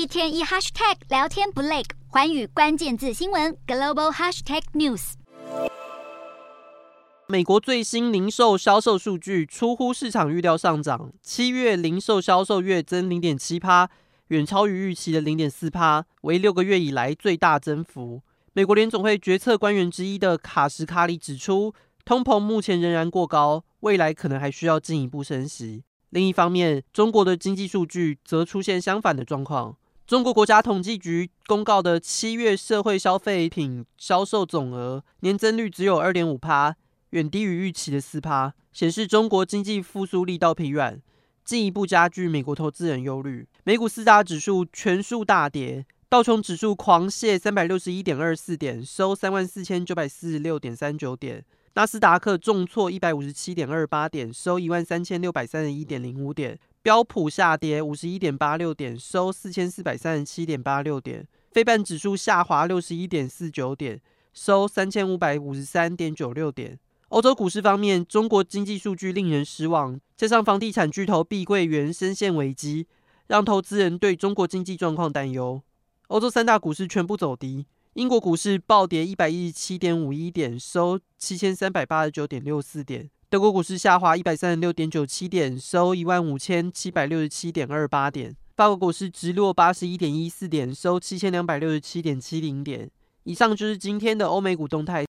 [0.00, 5.12] 一天一 hashtag 聊天不累，环宇关键字新闻 global hashtag news。
[7.26, 13.90] 美国最新零售销售数据出乎市场预料上涨，七月零售销售月增零点七趴，
[14.28, 18.22] 远超于预期的零点四趴，为六个月以来最大增幅。
[18.54, 21.74] 美国联总会决策官员之一的卡什卡里指出，
[22.06, 25.84] 通膨目前仍然过高，未来可能还需要进一步升息。
[26.08, 29.76] 另一方面，中国的经济数据则出现相反的状况。
[30.10, 36.74] 中国国家统计局公告的七月社会消费品销售总额年增率只有二点五趴，
[37.10, 41.00] 远低于预期的四趴，显示中国经济复苏力道疲软，
[41.44, 43.46] 进一步加剧美国投资人忧虑。
[43.62, 51.44] 美股四大指数全数大跌，道琼指数狂泻三百六十一点二四点，收三万四千九百四十六点三九点。
[51.74, 56.58] 纳斯达克重挫一百五十七点二八点，收一万三千六百三十一点零五点。
[56.82, 61.28] 标普下跌五十一点八六点，收四千四百三十七点八六点。
[61.52, 64.00] 非半指数下滑六十一点四九点，
[64.32, 66.78] 收三千五百五十三点九六点。
[67.08, 72.86] 欧洲股市方面，中国经济数据令人失望，加上房地产巨头碧桂园深陷危机，
[73.26, 75.60] 让投资人对中国经济状况担忧。
[76.06, 77.66] 欧洲三大股市全部走低。
[77.94, 83.10] 英国股市暴跌一百一十七点五一点，收七千三百八十九点六四点。
[83.30, 88.34] 德国股市下滑一百三十六点九七点，收一万五千七百六十七点二八点。
[88.56, 92.90] 法国股市直落八十一点一四点，收七千两百六十七点七零点。
[93.22, 94.98] 以上就是今天的欧美股动态。